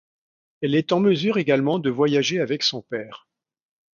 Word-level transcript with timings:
Elle 0.61 0.73
est 0.73 0.93
en 0.93 0.99
mesure 0.99 1.37
également 1.37 1.77
de 1.77 1.91
voyager 1.91 2.39
avec 2.41 2.63
son 2.63 2.81
père. 2.81 3.27